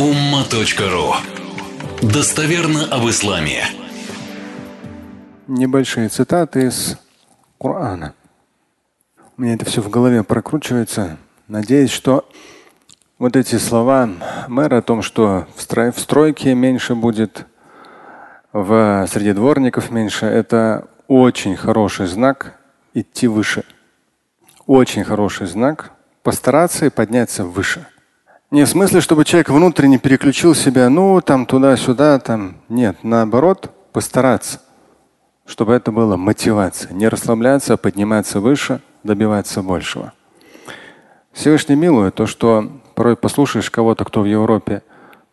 [0.00, 1.12] umma.ru
[2.00, 3.64] Достоверно об исламе.
[5.46, 6.96] Небольшие цитаты из
[7.60, 8.14] Корана.
[9.36, 11.18] У меня это все в голове прокручивается.
[11.48, 12.26] Надеюсь, что
[13.18, 14.08] вот эти слова
[14.48, 17.44] мэра о том, что в, строй, в стройке меньше будет,
[18.54, 22.58] в среди дворников меньше, это очень хороший знак
[22.94, 23.64] идти выше.
[24.66, 25.92] Очень хороший знак
[26.22, 27.86] постараться и подняться выше.
[28.50, 32.56] Не в смысле, чтобы человек внутренне переключил себя, ну, там туда-сюда, там.
[32.68, 34.60] Нет, наоборот, постараться,
[35.46, 36.92] чтобы это было мотивация.
[36.92, 40.12] Не расслабляться, а подниматься выше, добиваться большего.
[41.32, 44.82] Всевышний милует то, что порой послушаешь кого-то, кто в Европе,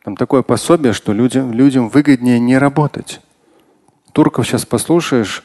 [0.04, 3.20] там такое пособие, что людям, людям выгоднее не работать.
[4.12, 5.44] Турков сейчас послушаешь,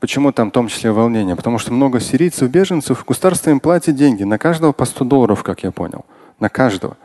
[0.00, 1.36] почему там в том числе волнение?
[1.36, 5.62] Потому что много сирийцев, беженцев, государство им платит деньги, на каждого по 100 долларов, как
[5.62, 6.06] я понял
[6.42, 6.98] на каждого.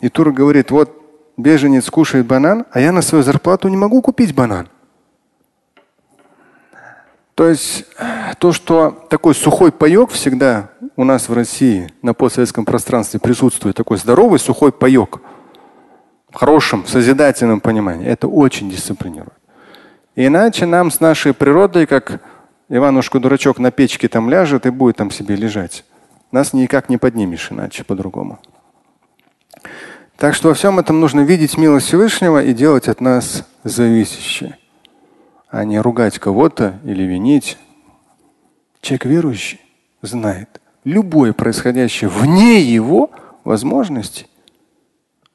[0.00, 0.90] И Тур говорит, вот
[1.38, 4.68] беженец кушает банан, а я на свою зарплату не могу купить банан.
[7.34, 7.86] То есть
[8.38, 13.96] то, что такой сухой паек всегда у нас в России на постсоветском пространстве присутствует, такой
[13.96, 15.20] здоровый сухой паек,
[16.30, 19.38] в хорошем, созидательном понимании, это очень дисциплинирует.
[20.16, 22.20] Иначе нам с нашей природой, как
[22.68, 25.84] Иванушка дурачок на печке там ляжет и будет там себе лежать.
[26.30, 28.38] Нас никак не поднимешь иначе по-другому.
[30.16, 34.58] Так что во всем этом нужно видеть милость Всевышнего и делать от нас зависящее,
[35.48, 37.58] а не ругать кого-то или винить.
[38.80, 39.60] Человек верующий
[40.00, 43.10] знает, любое происходящее вне его
[43.44, 44.26] возможностей,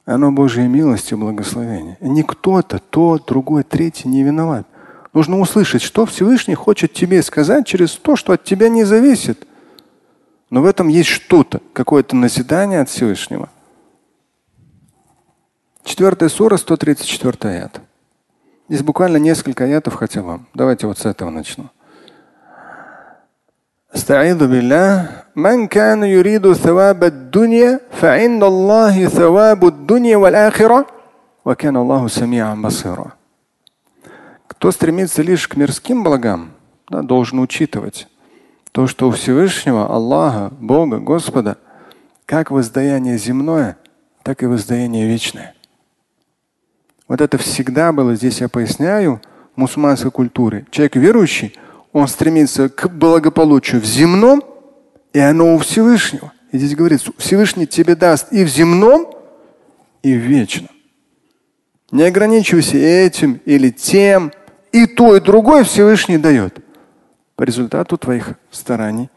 [0.08, 1.97] оно Божьей милости и благословения.
[2.00, 4.66] Не кто-то, тот, другой, третий не виноват.
[5.12, 9.45] Нужно услышать, что Всевышний хочет тебе сказать через то, что от тебя не зависит.
[10.50, 13.50] Но в этом есть что-то, какое-то назидание от Всевышнего.
[15.86, 17.80] Четвертая сура, 134 аят.
[18.69, 20.41] Здесь буквально несколько аятов хотя бы.
[20.55, 21.70] Давайте вот с этого начну.
[23.94, 30.87] استعيذ بالله من كان يريد ثواب الدنيا فعند الله ثواب الدنيا والآخرة
[31.44, 33.12] وكان الله سميعا بصيرا.
[34.48, 36.53] Кто стремится лишь к мирским благам,
[36.88, 38.09] да, должен учитывать
[38.72, 41.59] то, что у Всевышнего, Аллаха, Бога, Господа,
[42.25, 43.76] как воздаяние земное,
[44.22, 45.54] так и воздаяние вечное.
[47.07, 49.22] Вот это всегда было, здесь я поясняю,
[49.56, 50.66] мусульманской культуре.
[50.72, 51.56] Человек верующий,
[51.94, 54.44] он стремится к благополучию в земном,
[55.13, 56.31] и оно у Всевышнего.
[56.51, 59.13] И здесь говорится, Всевышний тебе даст и в земном,
[60.03, 60.69] и в вечном.
[61.91, 64.31] Не ограничивайся этим или тем,
[64.72, 66.59] и то, и другое Всевышний дает
[67.35, 69.09] по результату твоих стараний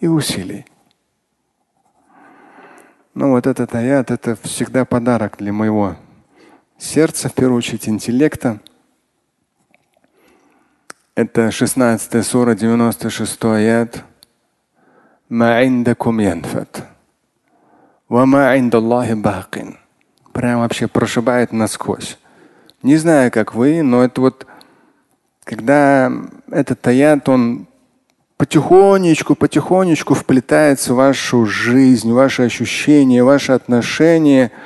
[0.00, 0.66] и усилий.
[3.14, 5.96] Ну вот этот аят, это всегда подарок для моего
[6.82, 8.60] сердца, в первую очередь интеллекта.
[11.14, 14.04] Это 16 сура, 96 аят.
[20.32, 22.18] Прям вообще прошибает насквозь.
[22.82, 24.46] Не знаю, как вы, но это вот,
[25.44, 26.10] когда
[26.50, 27.66] этот аят, он
[28.36, 34.50] потихонечку, потихонечку вплетается в вашу жизнь, в ваши ощущения, ваши отношения–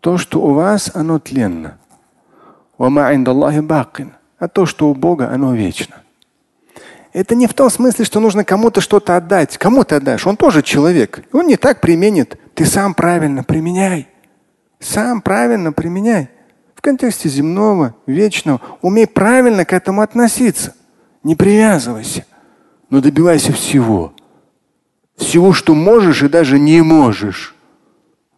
[0.00, 1.78] то, что у вас, оно тленно.
[4.38, 5.96] А то, что у Бога, оно вечно.
[7.12, 9.56] Это не в том смысле, что нужно кому-то что-то отдать.
[9.56, 10.26] Кому ты отдашь?
[10.26, 11.24] Он тоже человек.
[11.32, 12.38] Он не так применит.
[12.54, 14.08] Ты сам правильно применяй.
[14.80, 16.28] Сам правильно применяй.
[16.74, 18.60] В контексте земного, вечного.
[18.82, 20.74] Умей правильно к этому относиться.
[21.22, 22.26] Не привязывайся.
[22.90, 24.12] Но добивайся всего.
[25.16, 27.53] Всего, что можешь и даже не можешь.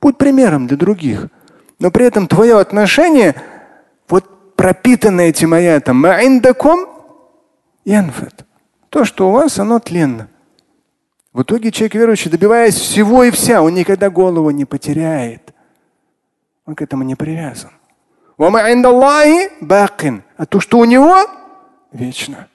[0.00, 1.28] Будь примером для других.
[1.78, 3.34] Но при этом твое отношение
[4.08, 6.04] вот пропитано этим аятом.
[8.88, 10.28] То, что у вас, оно тленно.
[11.32, 15.52] В итоге человек верующий, добиваясь всего и вся, он никогда голову не потеряет.
[16.64, 17.70] Он к этому не привязан.
[20.36, 21.16] А то, что у него,
[21.92, 22.48] вечно.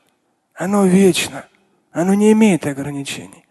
[0.56, 1.46] Оно вечно.
[1.92, 3.46] Оно не имеет ограничений.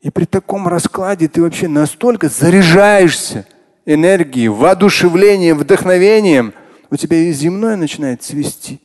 [0.00, 3.46] И при таком раскладе ты вообще настолько заряжаешься
[3.84, 6.52] энергией, воодушевлением, вдохновением,
[6.90, 8.80] у тебя и земное начинает цвести.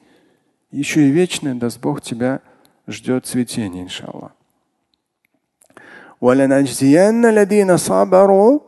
[0.72, 2.42] Еще и вечное, даст Бог, тебя
[2.88, 4.32] ждет цветение, иншаллах.
[6.22, 8.60] ولنجزين الذين صبروا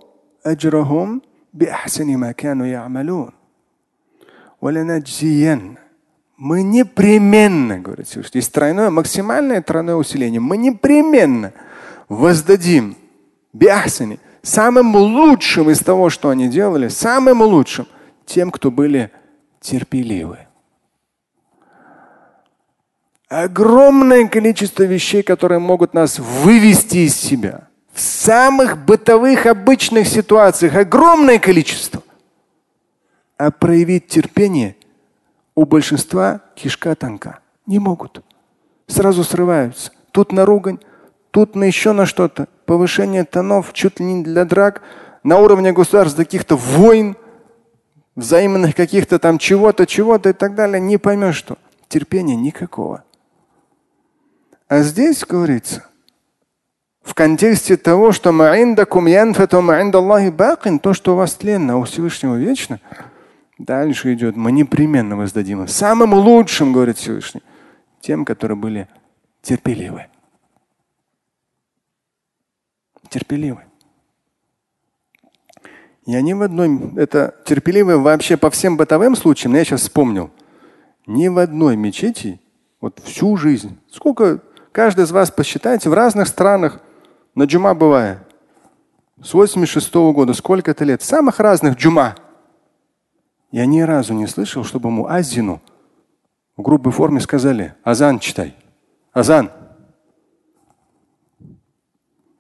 [0.46, 1.22] أجرهم
[1.54, 3.32] بأحسن ما كانوا يعملون.
[4.62, 5.78] ولنجزين
[6.36, 10.42] мы непременно, говорит Всевышний, есть тройное, максимальное тройное усиление.
[10.42, 11.54] Мы непременно
[12.09, 12.97] воздадим
[13.53, 17.87] биахсани самым лучшим из того, что они делали, самым лучшим
[18.25, 19.11] тем, кто были
[19.61, 20.39] терпеливы.
[23.29, 27.69] Огромное количество вещей, которые могут нас вывести из себя.
[27.93, 32.03] В самых бытовых, обычных ситуациях огромное количество.
[33.37, 34.77] А проявить терпение
[35.55, 37.41] у большинства кишка тонка.
[37.67, 38.25] Не могут.
[38.87, 39.93] Сразу срываются.
[40.11, 40.79] Тут на ругань,
[41.31, 42.49] тут на еще на что-то.
[42.67, 44.83] Повышение тонов чуть ли не для драк.
[45.23, 47.17] На уровне государств каких-то войн,
[48.15, 50.81] взаимных каких-то там чего-то, чего-то и так далее.
[50.81, 51.59] Не поймешь что.
[51.89, 53.05] Терпения никакого.
[54.69, 55.87] А здесь говорится,
[57.03, 58.33] в контексте того, что
[60.79, 62.81] то, что у вас тленно, а у Всевышнего вечно,
[63.57, 65.67] дальше идет, мы непременно воздадим.
[65.67, 67.43] Самым лучшим, говорит Всевышний,
[68.03, 68.89] тем, которые были
[69.41, 70.07] терпеливы.
[73.09, 73.65] Терпеливы.
[76.07, 80.31] Я ни в одной, это терпеливые вообще по всем бытовым случаям, я сейчас вспомнил,
[81.07, 82.41] ни в одной мечети,
[82.81, 84.41] вот всю жизнь, сколько
[84.73, 86.81] каждый из вас посчитайте, в разных странах
[87.35, 88.21] на джума бывает.
[89.23, 91.03] С 86 -го года, сколько это лет?
[91.03, 92.15] Самых разных джума.
[93.51, 95.61] Я ни разу не слышал, чтобы муазину
[96.57, 98.55] в грубой форме сказали, азан читай.
[99.13, 99.51] Азан.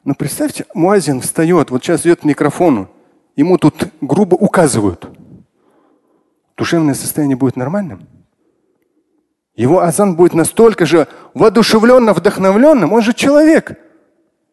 [0.08, 2.88] Но представьте, муазин встает, вот сейчас идет к микрофону,
[3.36, 5.06] ему тут грубо указывают.
[6.56, 8.08] Душевное состояние будет нормальным?
[9.54, 12.94] Его азан будет настолько же воодушевленным, вдохновленным.
[12.94, 13.78] Он же человек.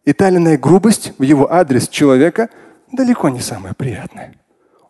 [0.03, 2.49] И таленная грубость в его адрес человека
[2.91, 4.35] далеко не самая приятная.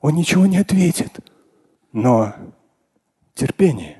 [0.02, 1.12] Он ничего не ответит.
[1.92, 2.34] Но
[3.36, 4.00] терпение.